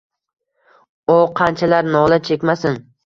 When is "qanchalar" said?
1.41-1.93